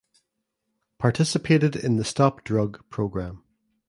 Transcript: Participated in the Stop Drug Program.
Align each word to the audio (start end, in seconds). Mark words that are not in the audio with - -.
Participated 0.97 1.75
in 1.75 1.97
the 1.97 2.03
Stop 2.03 2.43
Drug 2.43 2.83
Program. 2.89 3.43